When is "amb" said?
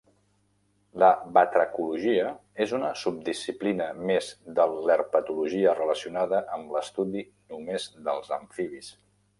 6.59-6.77